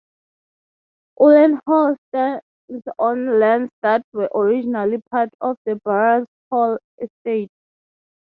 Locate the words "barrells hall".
5.85-6.79